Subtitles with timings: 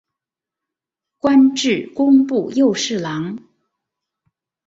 [1.19, 3.37] 官至工部右侍郎。